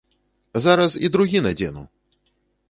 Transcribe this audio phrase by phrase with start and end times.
[0.65, 1.85] Зараз і другі надзену!